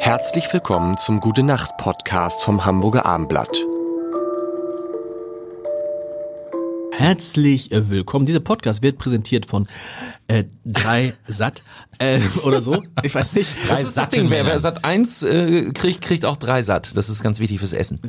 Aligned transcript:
Herzlich 0.00 0.50
willkommen 0.50 0.96
zum 0.96 1.20
Gute 1.20 1.42
Nacht 1.42 1.76
Podcast 1.76 2.42
vom 2.42 2.64
Hamburger 2.64 3.04
Armblatt. 3.04 3.54
Herzlich 6.90 7.70
äh, 7.70 7.90
willkommen. 7.90 8.24
Dieser 8.24 8.40
Podcast 8.40 8.80
wird 8.80 8.96
präsentiert 8.96 9.44
von 9.44 9.68
äh, 10.26 10.44
drei 10.64 11.12
Satt 11.28 11.62
äh, 11.98 12.18
oder 12.44 12.62
so. 12.62 12.82
Ich 13.02 13.14
weiß 13.14 13.34
nicht. 13.34 13.50
Das 13.68 13.82
ist 13.84 13.98
das 13.98 14.08
Ding, 14.08 14.30
wer, 14.30 14.46
wer 14.46 14.58
Sat 14.58 14.86
1 14.86 15.22
äh, 15.22 15.70
kriegt, 15.74 16.00
kriegt 16.00 16.24
auch 16.24 16.38
drei 16.38 16.62
Satt. 16.62 16.96
Das 16.96 17.10
ist 17.10 17.22
ganz 17.22 17.38
wichtig 17.38 17.58
fürs 17.58 17.74
Essen. 17.74 18.00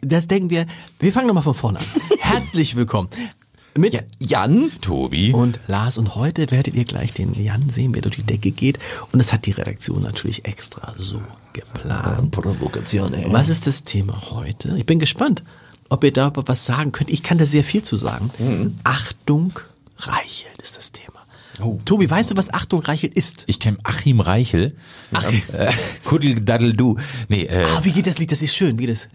Das 0.00 0.26
denken 0.26 0.50
wir. 0.50 0.66
Wir 0.98 1.12
fangen 1.12 1.28
nochmal 1.28 1.44
von 1.44 1.54
vorne 1.54 1.78
an. 1.78 1.86
Herzlich 2.18 2.74
willkommen. 2.74 3.10
Mit 3.78 3.92
Ja, 3.92 4.00
Jan? 4.18 4.70
Tobi. 4.80 5.32
und 5.32 5.60
Lars 5.68 5.98
und 5.98 6.14
heute 6.16 6.50
werdet 6.50 6.74
ihr 6.74 6.84
gleich 6.84 7.12
den 7.12 7.32
Jan 7.40 7.70
sehen, 7.70 7.94
wer 7.94 8.02
durch 8.02 8.16
die 8.16 8.22
Decke 8.24 8.50
geht. 8.50 8.78
Und 9.12 9.18
das 9.20 9.32
hat 9.32 9.46
die 9.46 9.52
Redaktion 9.52 10.02
natürlich 10.02 10.44
extra 10.46 10.94
so 10.98 11.22
geplant. 11.52 12.32
Provokation, 12.32 13.14
ey. 13.14 13.26
Was 13.32 13.48
ist 13.48 13.66
das 13.68 13.84
Thema 13.84 14.30
heute? 14.30 14.74
Ich 14.76 14.84
bin 14.86 14.98
gespannt, 14.98 15.44
ob 15.90 16.02
ihr 16.02 16.12
da 16.12 16.32
was 16.34 16.66
sagen 16.66 16.90
könnt. 16.92 17.08
Ich 17.10 17.22
kann 17.22 17.38
da 17.38 17.46
sehr 17.46 17.62
viel 17.64 17.82
zu 17.82 17.96
sagen. 17.96 18.30
Mhm. 18.38 18.78
Achtung, 18.84 19.52
Reichelt 19.98 20.60
ist 20.62 20.76
das 20.76 20.92
Thema. 20.92 21.06
Tobi, 21.84 22.08
weißt 22.08 22.30
du, 22.32 22.36
was 22.36 22.52
Achtung, 22.54 22.80
Reichelt 22.82 23.14
ist? 23.14 23.42
Ich 23.46 23.58
kenne 23.58 23.78
Achim 23.84 24.20
Reichel. 24.20 24.76
Achim. 25.12 25.42
Äh, 25.52 25.72
Kuddel 26.04 26.40
Daddel 26.40 26.72
Du. 26.76 26.96
Nee, 27.28 27.44
äh, 27.44 27.64
Ah, 27.64 27.80
wie 27.82 27.90
geht 27.92 28.06
das 28.06 28.18
Lied? 28.18 28.30
Das 28.30 28.42
ist 28.42 28.54
schön. 28.54 28.78
Wie 28.78 28.86
geht 28.86 28.96
das? 28.96 29.08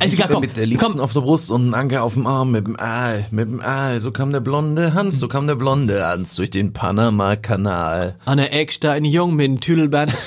Also, 0.00 0.14
egal, 0.14 0.28
komm, 0.30 0.40
mit 0.40 0.56
der 0.56 0.66
Liebsten 0.66 0.92
komm. 0.92 1.00
auf 1.00 1.12
der 1.12 1.20
Brust 1.20 1.50
und 1.50 1.70
ein 1.70 1.74
Anker 1.74 2.02
auf 2.02 2.14
dem 2.14 2.26
Arm 2.26 2.50
mit 2.50 2.66
dem 2.66 2.78
Aal, 2.78 3.26
mit 3.30 3.48
dem 3.48 3.60
Aal. 3.60 4.00
So 4.00 4.10
kam 4.12 4.32
der 4.32 4.40
blonde 4.40 4.94
Hans, 4.94 5.18
so 5.18 5.28
kam 5.28 5.46
der 5.46 5.54
blonde 5.54 6.06
Hans 6.06 6.34
durch 6.36 6.50
den 6.50 6.72
Panama-Kanal. 6.72 8.16
Anne 8.24 8.50
Eckstein, 8.50 9.04
Jung 9.04 9.36
mit 9.36 9.46
dem 9.46 9.60
Tüdelband. 9.60 10.12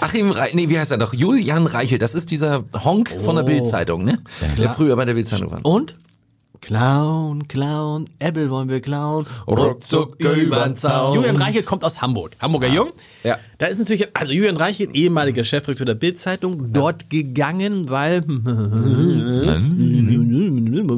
Achim 0.00 0.30
Reichel, 0.30 0.56
nee, 0.56 0.68
wie 0.68 0.78
heißt 0.78 0.92
er 0.92 0.98
doch? 0.98 1.12
Julian 1.12 1.66
Reichel, 1.66 1.98
das 1.98 2.14
ist 2.14 2.30
dieser 2.30 2.64
Honk 2.84 3.10
von 3.10 3.36
der 3.36 3.42
Bildzeitung, 3.42 4.04
ne? 4.04 4.18
Der 4.56 4.70
früher 4.70 4.96
bei 4.96 5.04
der 5.04 5.14
Bildzeitung 5.14 5.50
war. 5.50 5.64
Und? 5.64 5.96
Clown, 6.60 7.46
Clown, 7.46 8.06
Äppel 8.18 8.50
wollen 8.50 8.68
wir 8.68 8.80
klauen. 8.80 9.26
Ruckzuck 9.46 10.20
übern 10.20 10.76
Zaun. 10.76 11.14
Julian 11.14 11.36
Reichelt 11.36 11.64
kommt 11.66 11.84
aus 11.84 12.02
Hamburg. 12.02 12.36
Hamburger 12.40 12.68
Jung. 12.68 12.90
Ja. 13.22 13.38
Da 13.58 13.66
ist 13.66 13.78
natürlich, 13.78 14.16
also 14.16 14.32
Julian 14.32 14.56
Reichelt, 14.56 14.94
ehemaliger 14.94 15.44
Chefredakteur 15.44 15.86
der 15.86 15.94
Bild-Zeitung, 15.94 16.72
dort 16.72 17.10
gegangen, 17.10 17.90
weil, 17.90 18.22
man 18.26 18.52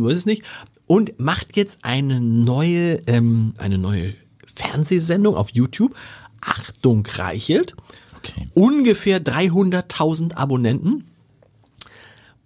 weiß 0.05 0.17
es 0.17 0.27
nicht, 0.27 0.43
und 0.87 1.21
macht 1.21 1.57
jetzt 1.57 1.81
eine 1.83 2.21
neue, 2.21 3.01
ähm, 3.07 3.55
eine 3.59 3.79
neue 3.79 4.15
Fernsehsendung 4.55 5.37
auf 5.37 5.51
YouTube. 5.51 5.95
Achtung, 6.41 7.07
Reichelt. 7.07 7.77
Okay. 8.17 8.49
Ungefähr 8.55 9.23
300.000 9.23 10.35
Abonnenten. 10.35 11.05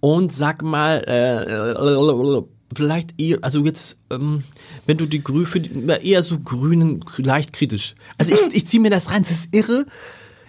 Und 0.00 0.32
sag 0.34 0.62
mal, 0.62 0.98
äh, 1.06 2.52
vielleicht 2.74 3.20
eher, 3.20 3.38
also 3.42 3.64
jetzt, 3.64 3.98
ähm, 4.10 4.44
wenn 4.86 4.96
du 4.96 5.06
die 5.06 5.22
Grü 5.22 5.46
für 5.46 5.60
die, 5.60 5.86
eher 6.02 6.22
so 6.22 6.38
grünen, 6.38 7.04
leicht 7.16 7.52
kritisch. 7.52 7.94
Also 8.18 8.34
ich, 8.34 8.54
ich 8.54 8.66
ziehe 8.66 8.80
mir 8.80 8.90
das 8.90 9.10
rein, 9.10 9.22
das 9.22 9.32
ist 9.32 9.54
irre. 9.54 9.86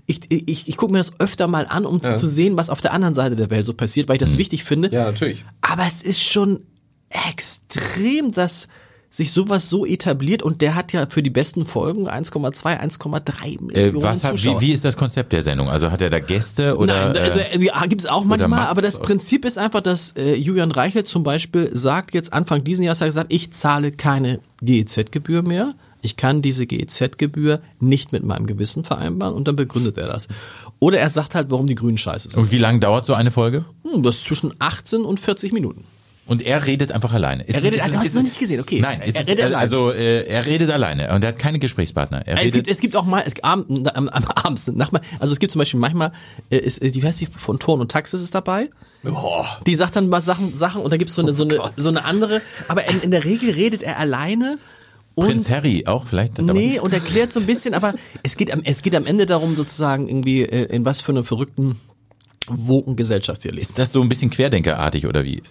Ich, 0.08 0.22
ich, 0.30 0.68
ich 0.68 0.78
gucke 0.78 0.92
mir 0.92 1.00
das 1.00 1.20
öfter 1.20 1.48
mal 1.48 1.66
an, 1.68 1.86
um 1.86 2.00
zu 2.02 2.28
sehen, 2.28 2.58
was 2.58 2.70
auf 2.70 2.80
der 2.80 2.94
anderen 2.94 3.16
Seite 3.16 3.36
der 3.36 3.50
Welt 3.50 3.66
so 3.66 3.74
passiert, 3.74 4.08
weil 4.08 4.18
ich 4.18 4.20
das 4.20 4.38
wichtig 4.38 4.64
finde. 4.64 4.92
Ja, 4.92 5.06
natürlich. 5.06 5.46
Aber 5.62 5.84
es 5.88 6.04
ist 6.04 6.22
schon 6.22 6.62
extrem, 7.10 8.32
dass 8.32 8.68
sich 9.16 9.32
sowas 9.32 9.70
so 9.70 9.86
etabliert 9.86 10.44
und 10.44 10.62
der 10.62 10.76
hat 10.76 10.92
ja 10.92 11.08
für 11.08 11.24
die 11.24 11.30
besten 11.30 11.64
Folgen 11.66 12.10
1,2, 12.10 12.82
1,3 12.82 13.46
äh, 13.46 13.62
Millionen 13.62 14.02
was 14.02 14.26
hat, 14.26 14.32
Zuschauer. 14.32 14.60
wie, 14.60 14.68
wie 14.68 14.72
ist 14.74 14.84
das 14.84 14.98
Konzept 14.98 15.32
der 15.32 15.42
Sendung? 15.42 15.70
Also 15.70 15.90
hat 15.90 16.02
er 16.02 16.10
da 16.10 16.20
Gäste 16.20 16.78
oder? 16.78 17.14
Nein, 17.14 17.24
also 17.24 17.40
äh, 17.40 17.56
äh, 17.56 17.64
ja, 17.64 17.86
gibt 17.86 18.02
es 18.02 18.08
auch 18.08 18.26
manchmal, 18.26 18.68
aber 18.68 18.82
das 18.82 19.00
Prinzip 19.00 19.46
ist 19.46 19.58
einfach, 19.58 19.80
dass 19.80 20.12
äh, 20.18 20.36
Julian 20.36 20.72
Reichelt 20.72 21.08
zum 21.08 21.24
Beispiel 21.24 21.70
sagt 21.74 22.14
jetzt 22.14 22.34
Anfang 22.34 22.66
diesen 22.66 22.84
Jahres 22.84 23.00
hat 23.00 23.06
er 23.06 23.10
gesagt, 23.10 23.32
ich 23.32 23.52
zahle 23.52 23.94
keine 23.94 24.42
GEZ-Gebühr 24.62 25.44
mehr. 25.44 25.76
Ich 26.02 26.18
kann 26.18 26.42
diese 26.42 26.68
GEZ-Gebühr 26.68 27.62
nicht 27.80 28.12
mit 28.12 28.24
meinem 28.24 28.48
Gewissen 28.48 28.84
vereinbaren 28.84 29.34
und 29.34 29.48
dann 29.48 29.56
begründet 29.56 29.98
er 29.98 30.08
das. 30.08 30.28
Oder 30.80 31.00
er 31.00 31.10
sagt 31.10 31.36
halt, 31.36 31.50
warum 31.52 31.68
die 31.68 31.76
Grünen 31.76 31.98
scheiße 31.98 32.30
sind. 32.30 32.40
und 32.40 32.52
wie 32.52 32.58
lange 32.58 32.82
dauert 32.82 33.06
so 33.06 33.14
eine 33.14 33.32
Folge? 33.32 33.64
Hm, 33.90 34.04
das 34.04 34.18
ist 34.18 34.28
zwischen 34.28 34.54
18 34.60 35.04
und 35.04 35.22
40 35.22 35.54
Minuten. 35.54 35.86
Und 36.28 36.42
er 36.42 36.66
redet 36.66 36.92
einfach 36.92 37.14
alleine. 37.14 37.44
Ist, 37.44 37.54
Er 37.56 37.62
redet, 37.64 37.76
ist, 37.80 37.84
also, 37.86 37.98
hast 38.00 38.14
du 38.14 38.18
noch 38.18 38.24
nicht 38.24 38.40
gesehen, 38.40 38.60
okay. 38.60 38.80
Nein, 38.82 39.00
er 39.02 39.08
es- 39.10 39.28
redet 39.28 39.42
alleine. 39.46 39.58
also 39.58 39.92
äh, 39.92 40.24
er 40.26 40.46
redet 40.48 40.72
alleine 40.72 41.14
und 41.14 41.24
er 41.24 41.28
hat 41.30 41.40
keine 41.40 41.60
Gesprächspartner. 41.60 42.26
Er 42.26 42.34
Es 42.38 42.40
redet, 42.40 42.54
gibt, 42.54 42.68
es 42.70 42.80
gibt 42.80 42.96
auch 42.96 43.06
mal, 43.06 43.24
es, 43.26 43.34
am, 43.44 43.66
am, 43.94 44.10
am 44.10 44.24
abends, 44.26 44.66
nachmal, 44.68 45.02
also 45.20 45.34
es 45.34 45.40
gibt 45.40 45.52
zum 45.52 45.60
Beispiel 45.60 45.80
manchmal, 45.80 46.14
äh, 46.50 46.58
ist, 46.58 46.82
äh, 46.82 46.90
die 46.90 47.04
heißt 47.04 47.22
die 47.22 47.28
von 47.28 47.60
Thorn 47.60 47.80
und 47.80 47.92
Taxis 47.92 48.22
ist 48.22 48.34
dabei. 48.34 48.70
Die 49.68 49.76
sagt 49.76 49.96
dann 49.96 50.10
mal 50.10 50.20
Sachen, 50.20 50.56
Sachen 50.56 50.82
und 50.82 50.92
da 50.92 50.98
gibt's 50.98 51.14
so 51.14 51.22
eine, 51.22 51.32
so 51.34 51.44
eine, 51.44 51.60
so 51.78 51.90
eine 51.90 52.04
andere, 52.06 52.42
aber 52.68 52.90
in, 52.90 53.02
in 53.02 53.12
der 53.12 53.24
Regel 53.24 53.52
redet 53.52 53.84
er 53.84 54.00
alleine 54.00 54.58
und 55.14 55.28
Prinz 55.28 55.50
Harry 55.52 55.86
auch 55.86 56.08
vielleicht. 56.08 56.40
nee 56.40 56.80
und 56.80 56.92
erklärt 56.92 57.32
so 57.32 57.40
ein 57.40 57.46
bisschen, 57.46 57.76
aber 57.76 57.94
es 58.24 58.36
geht 58.36 58.52
am, 58.52 58.62
es 58.64 58.82
geht 58.82 58.96
am 58.96 59.06
Ende 59.06 59.28
darum 59.28 59.56
sozusagen 59.56 60.08
irgendwie, 60.08 60.42
äh, 60.42 60.64
in 60.76 60.86
was 60.86 61.02
für 61.02 61.12
einer 61.12 61.24
verrückten 61.24 61.80
Woken-Gesellschaft 62.48 63.44
wir 63.44 63.52
leben. 63.52 63.62
Ist 63.62 63.78
das 63.80 63.92
so 63.92 64.02
ein 64.02 64.10
bisschen 64.10 64.30
Querdenkerartig 64.32 65.06
oder 65.08 65.24
wie? 65.24 65.42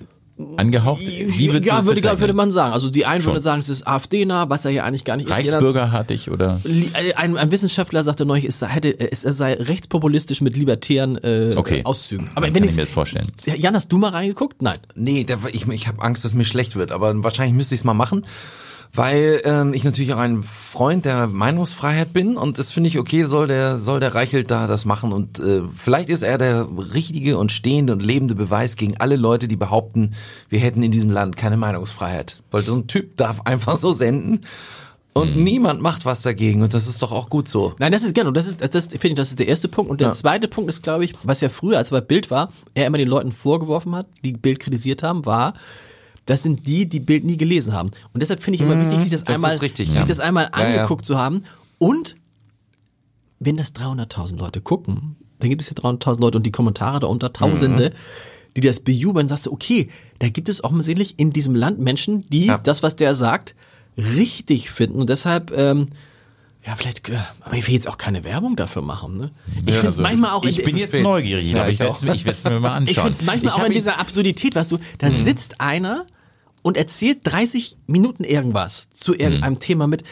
Angehaucht? 0.57 1.01
Wie 1.01 1.53
würdest 1.53 1.65
ja, 1.67 1.77
das 1.77 1.87
würde, 1.87 2.01
glaub, 2.01 2.19
würde 2.19 2.33
man 2.33 2.51
sagen. 2.51 2.73
Also 2.73 2.91
die 2.91 3.07
einen 3.07 3.23
Schon. 3.23 3.35
würden 3.35 3.43
sagen, 3.43 3.61
es 3.61 3.69
ist 3.69 3.87
AfD-nah, 3.87 4.51
was 4.51 4.65
er 4.65 4.73
ja 4.73 4.83
eigentlich 4.85 5.05
gar 5.05 5.17
nicht 5.17 5.29
ist. 5.29 5.37
Die 5.37 5.41
anderen- 5.41 5.55
Reichsbürgerartig 5.65 6.31
oder? 6.31 6.61
Li- 6.65 6.91
Ein, 7.15 7.37
ein 7.37 7.53
Wissenschaftler 7.53 8.03
sagte 8.03 8.27
neulich, 8.27 8.45
es 8.47 8.59
sei, 8.59 8.67
hätte, 8.67 8.99
es 9.13 9.23
er 9.23 9.33
sei 9.33 9.55
rechtspopulistisch 9.55 10.41
mit 10.41 10.57
libertären 10.57 11.17
äh, 11.19 11.53
Okay. 11.55 11.83
Auszügen. 11.85 12.31
Aber 12.35 12.47
Dann 12.47 12.55
wenn 12.55 12.63
kann 12.63 12.65
ich, 12.65 12.71
ich 12.71 12.77
mir 12.77 12.83
das 12.83 12.91
vorstellen. 12.91 13.31
Jan, 13.47 13.77
hast 13.77 13.93
du 13.93 13.99
mal 13.99 14.11
reingeguckt? 14.11 14.61
Nein. 14.61 14.77
Nee, 14.97 15.23
der, 15.23 15.39
ich, 15.53 15.69
ich 15.69 15.87
habe 15.87 16.03
Angst, 16.03 16.25
dass 16.25 16.35
mir 16.35 16.45
schlecht 16.45 16.75
wird, 16.75 16.91
aber 16.91 17.23
wahrscheinlich 17.23 17.55
müsste 17.55 17.75
ich 17.77 17.83
es 17.83 17.85
mal 17.85 17.95
machen, 17.95 18.27
weil 18.95 19.43
ähm, 19.45 19.75
ich 19.75 19.85
natürlich 19.85 20.15
auch 20.15 20.19
ein 20.19 20.43
Freund 20.43 21.05
der 21.05 21.27
Meinungsfreiheit 21.27 22.13
bin 22.13 22.37
und 22.37 22.59
das 22.59 22.71
finde 22.71 22.89
ich 22.89 22.99
okay, 22.99 23.25
soll 23.25 23.49
der 23.49 23.79
soll 23.79 24.01
der 24.01 24.15
Reichelt 24.15 24.51
da 24.51 24.67
das 24.67 24.85
machen 24.85 25.13
und 25.13 25.41
äh, 25.41 25.63
vielleicht 25.75 26.09
ist 26.09 26.23
er 26.23 26.39
der 26.39 26.69
richtige 26.95 27.39
und 27.39 27.51
stehende 27.53 27.93
und 27.93 28.03
lebende 28.03 28.35
Beweis 28.35 28.77
gegen 28.77 28.97
alle 28.99 29.17
Leute, 29.17 29.49
die 29.49 29.57
behaupten, 29.57 30.15
wir 30.49 30.61
hätten 30.61 30.83
in 30.83 30.93
diesem 30.93 31.11
Land 31.11 31.37
keine 31.37 31.57
Meinungsfreiheit, 31.57 32.43
weil 32.51 32.63
so 32.63 32.75
ein 32.75 32.87
Typ 32.87 33.17
darf 33.17 33.41
einfach 33.45 33.77
so 33.77 33.93
senden 33.93 34.41
und 35.15 35.37
niemand 35.37 35.81
macht 35.81 36.05
was 36.05 36.23
dagegen 36.23 36.63
und 36.63 36.75
das 36.75 36.89
ist 36.89 37.01
doch 37.03 37.13
auch 37.13 37.31
gut 37.31 37.47
so. 37.47 37.75
Nein, 37.79 37.93
das 37.93 38.03
ist 38.03 38.15
genau, 38.15 38.33
das 38.33 38.49
ist, 38.49 38.61
das 38.75 38.87
finde 38.87 39.09
ich, 39.09 39.15
das 39.15 39.31
ist 39.31 39.39
der 39.39 39.47
erste 39.47 39.69
Punkt. 39.69 39.89
Und 39.89 40.01
der 40.01 40.13
zweite 40.13 40.49
Punkt 40.49 40.69
ist, 40.69 40.83
glaube 40.83 41.05
ich, 41.05 41.15
was 41.23 41.41
ja 41.41 41.51
früher, 41.51 41.79
als 41.79 41.93
er 41.93 42.01
bei 42.01 42.07
Bild 42.07 42.33
war, 42.33 42.51
er 42.75 42.87
immer 42.87 42.99
den 42.99 43.09
Leuten 43.09 43.31
vorgeworfen 43.31 43.95
hat, 43.95 44.07
die 44.25 44.33
Bild 44.33 44.59
kritisiert 44.59 45.05
haben, 45.05 45.25
war, 45.25 45.55
das 46.27 46.43
sind 46.43 46.67
die, 46.67 46.87
die 46.89 47.01
Bild 47.01 47.25
nie 47.25 47.37
gelesen 47.37 47.73
haben. 47.73 47.91
Und 48.13 48.21
deshalb 48.21 48.43
finde 48.43 48.57
ich 48.57 48.63
immer 48.63 48.81
wichtig, 48.81 49.01
sich 49.01 49.11
das, 49.11 49.21
Mhm, 49.23 49.25
das 49.27 49.35
einmal, 49.37 49.57
richtig, 49.59 49.89
sich 49.89 49.97
ja. 49.99 50.05
das 50.05 50.21
einmal 50.21 50.51
Ja, 50.55 50.61
ja. 50.61 50.67
angeguckt 50.83 51.05
zu 51.05 51.19
haben. 51.19 51.45
Und 51.79 52.17
wenn 53.41 53.57
das 53.57 53.75
300.000 53.75 54.39
Leute 54.39 54.61
gucken, 54.61 55.17
dann 55.41 55.51
gibt 55.51 55.61
es 55.63 55.69
ja 55.69 55.75
300.000 55.77 56.21
Leute 56.21 56.39
und 56.39 56.45
die 56.47 56.53
Kommentare 56.53 57.01
darunter 57.01 57.33
Tausende, 57.33 57.91
Mhm. 57.91 58.55
die 58.57 58.61
das 58.63 58.81
bejubeln, 58.81 59.29
sagst 59.29 59.47
du, 59.47 59.53
okay, 59.53 59.91
da 60.21 60.29
gibt 60.29 60.49
es 60.49 60.63
offensichtlich 60.65 61.19
in 61.19 61.33
diesem 61.33 61.55
Land 61.55 61.79
Menschen, 61.79 62.25
die 62.31 62.47
Ja. 62.47 62.59
das, 62.59 62.83
was 62.83 62.97
der 62.97 63.15
sagt, 63.15 63.55
richtig 63.99 64.71
finden 64.71 64.99
und 65.01 65.11
deshalb, 65.11 65.51
ähm, 65.57 65.89
ja, 66.67 66.75
vielleicht, 66.77 67.07
äh, 67.11 67.19
aber 67.43 67.57
ich 67.57 67.67
will 67.67 67.75
jetzt 67.75 67.87
auch 67.89 67.99
keine 67.99 68.25
Werbung 68.25 68.57
dafür 68.57 68.81
machen, 68.81 69.19
ne? 69.19 69.31
Ich 69.49 69.55
finde 69.57 69.71
es 69.73 69.85
Also, 69.87 70.03
manchmal 70.03 70.31
auch 70.31 70.45
Ich 70.45 70.61
in, 70.61 70.65
bin 70.65 70.77
jetzt 70.79 70.95
neugierig, 70.95 71.53
Ja, 71.53 71.59
aber 71.61 71.69
ich 71.69 71.75
ich 71.75 71.81
werde 71.81 71.95
es 71.95 72.03
ich 72.15 72.25
werd's 72.25 72.45
mir 72.45 72.59
mal 72.61 72.69
ich 72.85 72.97
anschauen. 72.99 73.05
finde 73.13 73.19
es 73.21 73.27
manchmal 73.27 73.53
Ich 73.55 73.61
auch 73.63 73.67
in 73.67 73.73
dieser 73.75 73.99
Absurdität, 74.01 74.55
weißt 74.55 74.73
du, 74.73 74.79
da 74.99 75.11
sitzt 75.11 75.61
einer 75.61 76.07
und 76.65 76.79
erzählt 76.79 77.21
30 77.25 77.77
Minuten 77.87 78.25
irgendwas 78.25 78.89
zu 78.91 79.15
irgendeinem 79.15 79.61
Thema 79.61 79.87
mit. 79.87 80.03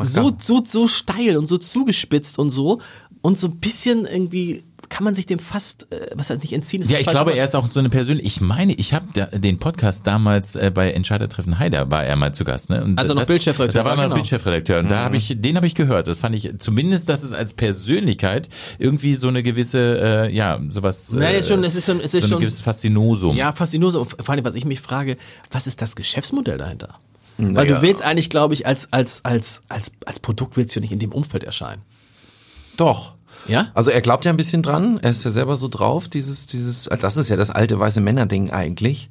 So, 0.00 0.32
so, 0.36 0.62
so 0.64 0.88
steil 0.88 1.36
und 1.36 1.46
so 1.46 1.58
zugespitzt 1.58 2.40
und 2.40 2.50
so. 2.50 2.80
Und 3.22 3.38
so 3.38 3.46
ein 3.46 3.60
bisschen 3.60 4.04
irgendwie 4.04 4.64
kann 4.92 5.04
man 5.04 5.14
sich 5.14 5.24
dem 5.24 5.38
fast, 5.38 5.90
äh, 5.90 6.10
was 6.14 6.28
heißt 6.28 6.42
nicht 6.42 6.52
entziehen. 6.52 6.82
ist 6.82 6.90
Ja, 6.90 6.98
ich 6.98 7.06
glaube, 7.06 7.30
Wort. 7.30 7.38
er 7.38 7.44
ist 7.46 7.56
auch 7.56 7.70
so 7.70 7.80
eine 7.80 7.88
Persönlichkeit. 7.88 8.26
Ich 8.32 8.40
meine, 8.42 8.74
ich 8.74 8.92
habe 8.92 9.06
den 9.38 9.58
Podcast 9.58 10.06
damals 10.06 10.54
äh, 10.54 10.70
bei 10.72 10.92
Entscheidertreffen 10.92 11.58
Heider 11.58 11.90
war 11.90 12.04
er 12.04 12.14
mal 12.16 12.34
zu 12.34 12.44
Gast. 12.44 12.68
Ne? 12.68 12.84
Und 12.84 12.98
Als 12.98 13.08
er 13.08 13.14
noch 13.14 13.22
das- 13.22 13.28
Bildchefredakteur 13.28 13.82
Da 13.82 13.88
war 13.88 13.96
war, 13.96 14.04
er 14.04 14.08
noch 14.08 14.14
genau. 14.16 14.22
Bildchefredakteur. 14.22 14.80
Und 14.80 14.90
da 14.90 14.98
habe 14.98 15.16
ich, 15.16 15.34
den 15.40 15.56
habe 15.56 15.66
ich 15.66 15.74
gehört. 15.74 16.06
Das 16.08 16.18
fand 16.18 16.34
ich 16.34 16.50
zumindest, 16.58 17.08
dass 17.08 17.22
es 17.22 17.32
als 17.32 17.54
Persönlichkeit 17.54 18.50
irgendwie 18.78 19.14
so 19.14 19.28
eine 19.28 19.42
gewisse, 19.42 20.28
äh, 20.28 20.34
ja, 20.34 20.60
sowas. 20.68 21.12
Äh, 21.12 21.16
Nein, 21.16 21.34
es 21.36 21.40
ist 21.40 21.48
schon- 21.48 21.64
es 21.64 21.74
ist 21.74 21.86
schon- 21.86 22.00
es 22.00 22.12
ist 22.14 22.22
so 22.22 22.28
schon- 22.28 22.36
ein 22.36 22.40
gewisses 22.42 22.60
Faszinosum. 22.60 23.34
Ja, 23.36 23.52
faszinose. 23.52 24.04
Vor 24.04 24.28
allem, 24.28 24.44
was 24.44 24.54
ich 24.54 24.66
mich 24.66 24.80
frage, 24.82 25.16
was 25.50 25.66
ist 25.66 25.80
das 25.80 25.96
Geschäftsmodell 25.96 26.58
dahinter? 26.58 26.98
Weil 27.38 27.66
du 27.66 27.80
willst 27.82 28.02
eigentlich, 28.02 28.28
glaube 28.30 28.52
ich, 28.54 28.66
als, 28.66 28.92
als, 28.92 29.24
als, 29.24 29.62
als, 29.68 29.90
als 30.04 30.20
Produkt 30.20 30.56
willst 30.58 30.76
du 30.76 30.80
nicht 30.80 30.92
in 30.92 30.98
dem 30.98 31.12
Umfeld 31.12 31.44
erscheinen. 31.44 31.80
Doch. 32.76 33.14
Ja? 33.46 33.68
Also 33.74 33.90
er 33.90 34.00
glaubt 34.00 34.24
ja 34.24 34.32
ein 34.32 34.36
bisschen 34.36 34.62
dran, 34.62 34.98
er 35.02 35.10
ist 35.10 35.24
ja 35.24 35.30
selber 35.30 35.56
so 35.56 35.68
drauf, 35.68 36.08
dieses, 36.08 36.46
dieses, 36.46 36.84
das 36.84 37.16
ist 37.16 37.28
ja 37.28 37.36
das 37.36 37.50
alte 37.50 37.78
weiße 37.78 38.00
Männerding 38.00 38.50
eigentlich. 38.50 39.10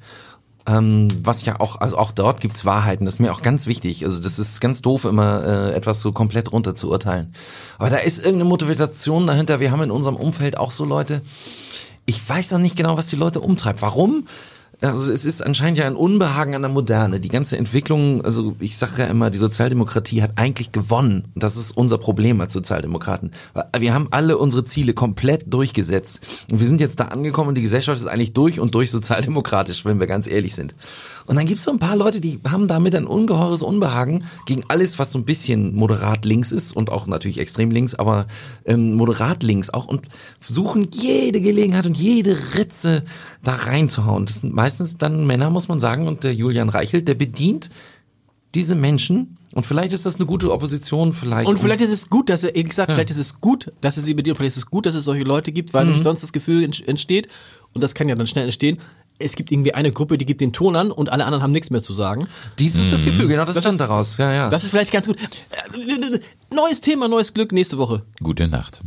Ähm, 0.68 1.08
was 1.24 1.44
ja 1.44 1.60
auch, 1.60 1.82
also 1.82 1.98
auch 1.98 2.12
dort 2.12 2.40
gibt's 2.40 2.66
Wahrheiten, 2.66 3.06
das 3.06 3.16
ist 3.16 3.20
mir 3.20 3.32
auch 3.32 3.42
ganz 3.42 3.66
wichtig. 3.66 4.06
Also 4.06 4.22
das 4.22 4.38
ist 4.38 4.62
ganz 4.62 4.82
doof, 4.82 5.06
immer 5.06 5.44
äh, 5.44 5.74
etwas 5.74 6.02
so 6.02 6.12
komplett 6.12 6.52
runter 6.52 6.76
zu 6.76 6.90
urteilen. 6.90 7.34
Aber 7.80 7.90
da 7.90 7.98
ist 7.98 8.20
irgendeine 8.20 8.46
Motivation 8.46 9.26
dahinter. 9.26 9.60
Wir 9.60 9.72
haben 9.72 9.82
in 9.82 9.92
unserem 9.92 10.16
Umfeld 10.18 10.58
auch 10.58 10.72
so 10.72 10.86
Leute, 10.86 11.24
ich 12.06 12.28
weiß 12.28 12.54
auch 12.54 12.60
nicht 12.60 12.76
genau, 12.76 12.96
was 12.96 13.08
die 13.08 13.16
Leute 13.16 13.42
umtreibt. 13.42 13.82
Warum? 13.82 14.26
Also 14.82 15.12
es 15.12 15.26
ist 15.26 15.46
anscheinend 15.46 15.78
ja 15.78 15.86
ein 15.86 15.96
Unbehagen 15.96 16.56
an 16.56 16.64
der 16.64 16.72
Moderne. 16.72 17.20
Die 17.20 17.30
ganze 17.30 17.56
Entwicklung, 17.56 18.26
also 18.26 18.56
ich 18.60 18.78
sage 18.78 19.04
ja 19.04 19.06
immer, 19.06 19.30
die 19.30 19.38
Sozialdemokratie 19.38 20.24
hat 20.24 20.32
eigentlich 20.38 20.72
gewonnen. 20.72 21.26
Das 21.36 21.56
ist 21.56 21.78
unser 21.78 22.00
Problem 22.00 22.42
als 22.42 22.54
Sozialdemokraten. 22.54 23.32
Wir 23.78 23.94
haben 23.94 24.08
alle 24.10 24.40
unsere 24.40 24.66
Ziele 24.66 24.96
komplett 24.96 25.54
durchgesetzt. 25.54 26.22
Und 26.50 26.60
wir 26.60 26.66
sind 26.66 26.82
jetzt 26.82 27.00
da 27.00 27.06
angekommen 27.06 27.50
und 27.50 27.56
die 27.56 27.62
Gesellschaft 27.62 28.02
ist 28.02 28.08
eigentlich 28.08 28.34
durch 28.34 28.60
und 28.60 28.74
durch 28.74 28.90
sozialdemokratisch, 28.90 29.86
wenn 29.86 30.00
wir 30.00 30.08
ganz 30.08 30.26
ehrlich 30.26 30.56
sind. 30.56 30.74
Und 31.28 31.36
dann 31.36 31.46
gibt 31.46 31.60
es 31.60 31.66
so 31.66 31.72
ein 31.72 31.80
paar 31.80 31.96
Leute, 31.96 32.20
die 32.20 32.40
haben 32.50 32.68
damit 32.68 32.96
ein 32.96 33.06
ungeheures 33.06 33.62
Unbehagen 33.62 34.26
gegen 34.48 34.64
alles, 34.68 34.98
was 34.98 35.12
so 35.12 35.20
ein 35.20 35.26
bisschen 35.26 35.76
moderat 35.76 36.26
links 36.26 36.52
ist 36.52 36.76
und 36.76 36.90
auch 36.90 37.06
natürlich 37.06 37.40
extrem 37.40 37.70
links, 37.70 37.94
aber 37.94 38.26
ähm, 38.66 38.96
moderat 38.96 39.44
links 39.44 39.70
auch 39.70 39.86
und 39.86 40.08
suchen 40.42 40.90
jede 40.92 41.40
Gelegenheit 41.40 41.86
und 41.86 41.98
jede 41.98 42.36
Ritze 42.56 43.04
da 43.44 43.54
reinzuhauen. 43.54 44.26
Das 44.26 44.40
sind 44.40 44.54
meistens 44.72 44.98
dann 44.98 45.26
Männer, 45.28 45.50
muss 45.50 45.68
man 45.68 45.80
sagen, 45.80 46.08
und 46.08 46.24
der 46.24 46.34
Julian 46.34 46.70
Reichelt, 46.70 47.08
der 47.08 47.16
bedient 47.16 47.70
diese 48.56 48.76
Menschen 48.76 49.38
und 49.54 49.66
vielleicht 49.66 49.92
ist 49.94 50.06
das 50.06 50.16
eine 50.16 50.26
gute 50.26 50.52
Opposition, 50.52 51.12
vielleicht. 51.14 51.48
Und 51.50 51.60
vielleicht 51.60 51.82
ist 51.82 51.92
es 51.92 52.10
gut, 52.10 52.30
dass 52.30 52.44
er, 52.44 52.56
wie 52.56 52.64
gesagt, 52.64 52.90
Ja. 52.90 52.96
vielleicht 52.96 53.12
ist 53.12 53.18
es 53.18 53.42
gut, 53.42 53.72
dass 53.82 53.98
es 53.98 54.06
sie 54.06 54.14
bedient, 54.14 54.38
vielleicht 54.38 54.56
ist 54.56 54.64
es 54.64 54.66
gut, 54.70 54.86
dass 54.86 54.96
es 54.96 55.04
solche 55.04 55.24
Leute 55.24 55.52
gibt, 55.52 55.74
weil 55.74 55.86
nämlich 55.86 56.04
sonst 56.04 56.22
das 56.24 56.32
Gefühl 56.32 56.64
ent- 56.64 56.88
entsteht, 56.88 57.28
und 57.74 57.82
das 57.82 57.94
kann 57.96 58.08
ja 58.10 58.16
dann 58.16 58.28
schnell 58.28 58.46
entstehen, 58.46 58.78
es 59.20 59.36
gibt 59.36 59.52
irgendwie 59.52 59.74
eine 59.74 59.92
Gruppe, 59.92 60.18
die 60.18 60.26
gibt 60.26 60.40
den 60.42 60.52
Ton 60.54 60.76
an 60.78 60.90
und 60.92 61.12
alle 61.12 61.26
anderen 61.26 61.44
haben 61.44 61.52
nichts 61.52 61.70
mehr 61.70 61.84
zu 61.84 61.92
sagen. 61.94 62.28
Dies 62.60 62.76
ist 62.76 62.92
das 62.94 63.04
Gefühl, 63.06 63.28
genau 63.28 63.46
das, 63.46 63.56
Das 63.56 63.64
stand 63.64 63.74
ist- 63.76 63.82
daraus. 63.82 64.18
Ja, 64.18 64.34
ja. 64.34 64.50
Das 64.50 64.64
ist 64.64 64.70
vielleicht 64.72 64.92
ganz 64.92 65.06
gut. 65.08 65.18
Äh, 65.18 66.20
Neues 66.56 66.80
Thema, 66.82 67.08
neues 67.08 67.34
Glück 67.34 67.52
nächste 67.52 67.78
Woche. 67.78 68.04
Gute 68.24 68.48
Nacht. 68.48 68.82